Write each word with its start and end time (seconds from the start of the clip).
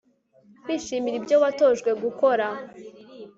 kwishimira 0.63 1.15
ibyo 1.21 1.35
watojwe 1.43 1.89
gukora 2.03 2.47